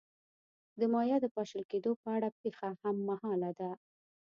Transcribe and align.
د 0.79 0.81
مایا 0.93 1.17
د 1.21 1.25
پاشل 1.35 1.63
کېدو 1.71 1.91
په 2.01 2.07
اړه 2.15 2.29
پېښه 2.41 2.67
هممهاله 2.83 3.51
ده. 3.59 3.71